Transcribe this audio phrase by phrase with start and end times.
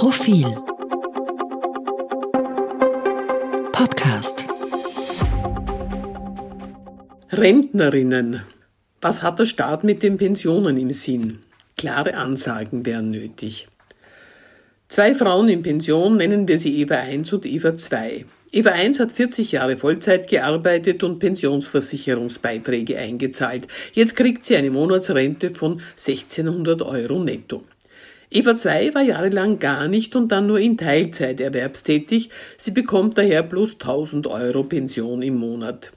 [0.00, 0.46] Profil
[3.70, 4.46] Podcast
[7.30, 8.40] Rentnerinnen.
[9.02, 11.40] Was hat der Staat mit den Pensionen im Sinn?
[11.76, 13.68] Klare Ansagen wären nötig.
[14.88, 18.24] Zwei Frauen in Pension nennen wir sie Eva 1 und Eva 2.
[18.52, 23.68] Eva 1 hat 40 Jahre Vollzeit gearbeitet und Pensionsversicherungsbeiträge eingezahlt.
[23.92, 27.64] Jetzt kriegt sie eine Monatsrente von 1600 Euro netto.
[28.32, 32.30] Eva 2 war jahrelang gar nicht und dann nur in Teilzeit erwerbstätig.
[32.56, 35.90] Sie bekommt daher plus 1000 Euro Pension im Monat.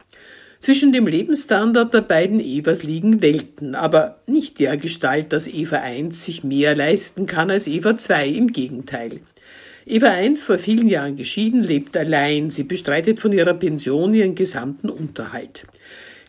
[0.57, 6.26] Zwischen dem Lebensstandard der beiden Evas liegen Welten, aber nicht der Gestalt, dass Eva 1
[6.26, 9.20] sich mehr leisten kann als Eva 2, im Gegenteil.
[9.85, 12.49] Eva 1, vor vielen Jahren geschieden, lebt allein.
[12.49, 15.65] Sie bestreitet von ihrer Pension ihren gesamten Unterhalt.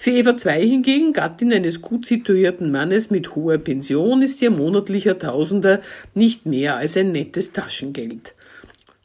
[0.05, 5.19] Für Eva 2 hingegen, Gattin eines gut situierten Mannes mit hoher Pension, ist ihr monatlicher
[5.19, 5.81] Tausender
[6.13, 8.35] nicht mehr als ein nettes Taschengeld.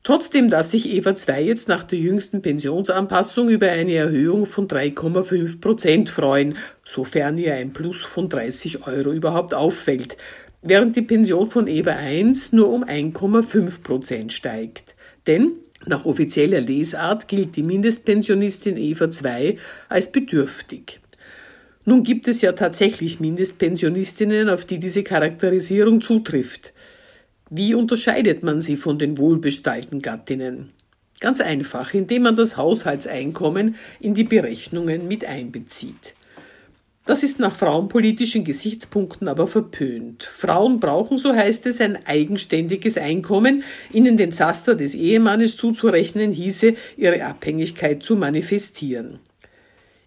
[0.03, 5.61] Trotzdem darf sich Eva 2 jetzt nach der jüngsten Pensionsanpassung über eine Erhöhung von 3,5
[5.61, 10.17] Prozent freuen, sofern ihr ein Plus von 30 Euro überhaupt auffällt
[10.61, 14.95] während die Pension von Eva 1 nur um 1,5 Prozent steigt.
[15.28, 15.53] Denn
[15.85, 20.99] nach offizieller Lesart gilt die Mindestpensionistin Eva 2 als bedürftig.
[21.85, 26.73] Nun gibt es ja tatsächlich Mindestpensionistinnen, auf die diese Charakterisierung zutrifft.
[27.50, 30.72] Wie unterscheidet man sie von den wohlbestallten Gattinnen?
[31.19, 36.13] Ganz einfach, indem man das Haushaltseinkommen in die Berechnungen mit einbezieht.
[37.10, 40.24] Das ist nach frauenpolitischen Gesichtspunkten aber verpönt.
[40.24, 43.64] Frauen brauchen, so heißt es, ein eigenständiges Einkommen.
[43.92, 49.18] Ihnen den Zaster des Ehemannes zuzurechnen hieße, ihre Abhängigkeit zu manifestieren.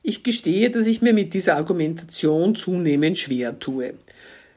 [0.04, 3.94] Ich gestehe, dass ich mir mit dieser Argumentation zunehmend schwer tue.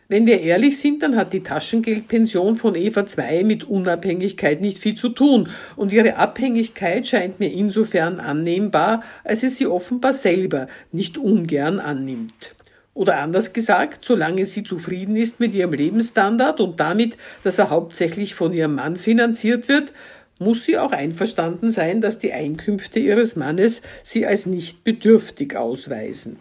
[0.07, 4.93] Wenn wir ehrlich sind, dann hat die Taschengeldpension von Eva 2 mit Unabhängigkeit nicht viel
[4.93, 11.17] zu tun und ihre Abhängigkeit scheint mir insofern annehmbar, als es sie offenbar selber nicht
[11.17, 12.55] ungern annimmt.
[12.93, 18.35] Oder anders gesagt, solange sie zufrieden ist mit ihrem Lebensstandard und damit, dass er hauptsächlich
[18.35, 19.91] von ihrem Mann finanziert wird,
[20.39, 26.37] muss sie auch einverstanden sein, dass die Einkünfte ihres Mannes sie als nicht bedürftig ausweisen.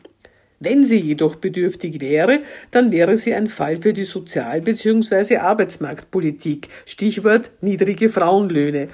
[0.61, 5.39] Wenn sie jedoch bedürftig wäre, dann wäre sie ein Fall für die Sozial- bzw.
[5.39, 8.89] Arbeitsmarktpolitik, Stichwort niedrige Frauenlöhne,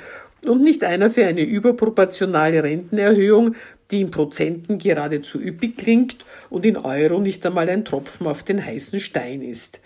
[0.46, 3.56] und nicht einer für eine überproportionale Rentenerhöhung,
[3.90, 8.64] die in Prozenten geradezu üppig klingt und in Euro nicht einmal ein Tropfen auf den
[8.64, 9.80] heißen Stein ist.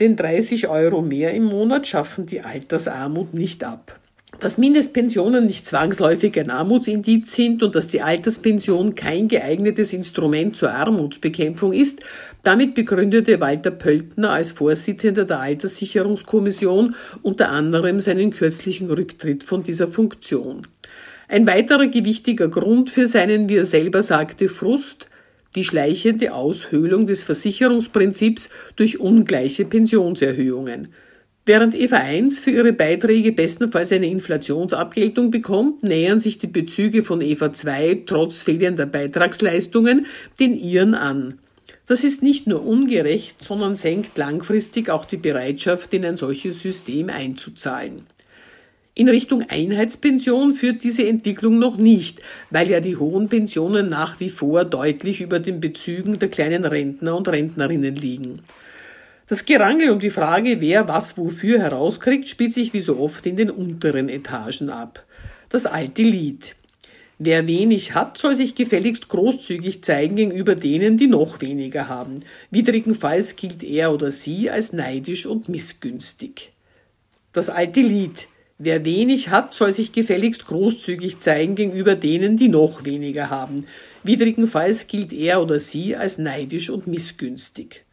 [0.00, 3.98] Denn 30 Euro mehr im Monat schaffen die Altersarmut nicht ab.
[4.40, 10.72] Dass Mindestpensionen nicht zwangsläufig ein Armutsindiz sind und dass die Alterspension kein geeignetes Instrument zur
[10.72, 11.98] Armutsbekämpfung ist,
[12.44, 19.88] damit begründete Walter Pöltner als Vorsitzender der Alterssicherungskommission unter anderem seinen kürzlichen Rücktritt von dieser
[19.88, 20.68] Funktion.
[21.26, 25.08] Ein weiterer gewichtiger Grund für seinen, wie er selber sagte, Frust,
[25.56, 30.90] die schleichende Aushöhlung des Versicherungsprinzips durch ungleiche Pensionserhöhungen.
[31.48, 37.22] Während Eva 1 für ihre Beiträge bestenfalls eine Inflationsabgeltung bekommt, nähern sich die Bezüge von
[37.22, 40.04] Eva 2 trotz fehlender Beitragsleistungen
[40.38, 41.38] den ihren an.
[41.86, 47.08] Das ist nicht nur ungerecht, sondern senkt langfristig auch die Bereitschaft, in ein solches System
[47.08, 48.02] einzuzahlen.
[48.94, 52.20] In Richtung Einheitspension führt diese Entwicklung noch nicht,
[52.50, 57.16] weil ja die hohen Pensionen nach wie vor deutlich über den Bezügen der kleinen Rentner
[57.16, 58.42] und Rentnerinnen liegen.
[59.28, 63.36] Das Gerangel um die Frage, wer was wofür herauskriegt, spielt sich wie so oft in
[63.36, 65.04] den unteren Etagen ab.
[65.50, 66.56] Das alte Lied.
[67.18, 72.20] Wer wenig hat, soll sich gefälligst großzügig zeigen gegenüber denen, die noch weniger haben.
[72.50, 76.52] Widrigenfalls gilt er oder sie als neidisch und missgünstig.
[77.34, 78.28] Das alte Lied.
[78.56, 83.66] Wer wenig hat, soll sich gefälligst großzügig zeigen gegenüber denen, die noch weniger haben.
[84.04, 87.84] Widrigenfalls gilt er oder sie als neidisch und missgünstig.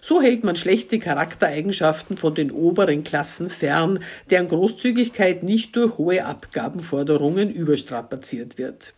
[0.00, 4.00] So hält man schlechte Charaktereigenschaften von den oberen Klassen fern,
[4.30, 8.94] deren Großzügigkeit nicht durch hohe Abgabenforderungen überstrapaziert wird.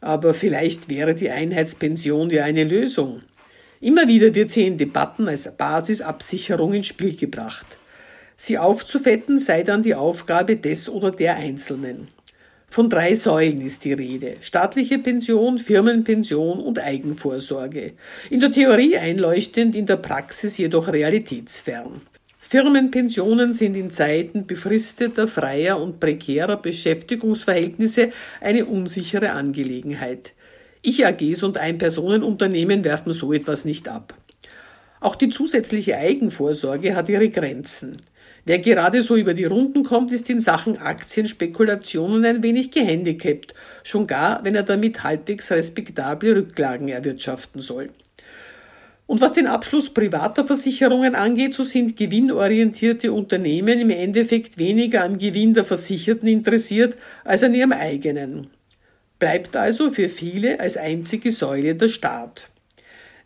[0.00, 3.20] Aber vielleicht wäre die Einheitspension ja eine Lösung.
[3.80, 7.78] Immer wieder wird sie in Debatten als Basisabsicherung ins Spiel gebracht.
[8.36, 12.08] Sie aufzufetten sei dann die Aufgabe des oder der Einzelnen.
[12.70, 14.36] Von drei Säulen ist die Rede.
[14.40, 17.92] Staatliche Pension, Firmenpension und Eigenvorsorge.
[18.28, 22.02] In der Theorie einleuchtend, in der Praxis jedoch realitätsfern.
[22.40, 28.10] Firmenpensionen sind in Zeiten befristeter, freier und prekärer Beschäftigungsverhältnisse
[28.40, 30.34] eine unsichere Angelegenheit.
[30.82, 34.14] Ich-AGs und Einpersonenunternehmen werfen so etwas nicht ab.
[35.00, 37.98] Auch die zusätzliche Eigenvorsorge hat ihre Grenzen.
[38.48, 43.52] Wer gerade so über die Runden kommt, ist in Sachen Aktienspekulationen ein wenig gehandicapt,
[43.82, 47.90] schon gar, wenn er damit halbwegs respektable Rücklagen erwirtschaften soll.
[49.06, 55.18] Und was den Abschluss privater Versicherungen angeht, so sind gewinnorientierte Unternehmen im Endeffekt weniger am
[55.18, 58.46] Gewinn der Versicherten interessiert als an ihrem eigenen.
[59.18, 62.48] Bleibt also für viele als einzige Säule der Staat.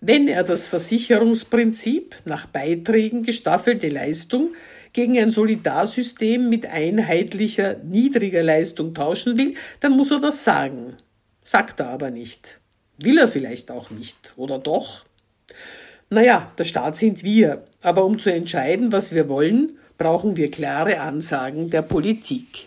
[0.04, 4.50] Wenn er das Versicherungsprinzip nach Beiträgen gestaffelte Leistung
[4.92, 10.96] gegen ein Solidarsystem mit einheitlicher, niedriger Leistung tauschen will, dann muss er das sagen.
[11.42, 12.60] Sagt er aber nicht.
[12.98, 14.32] Will er vielleicht auch nicht.
[14.36, 15.04] Oder doch?
[16.10, 21.00] Naja, der Staat sind wir, aber um zu entscheiden, was wir wollen, brauchen wir klare
[21.00, 22.66] Ansagen der Politik.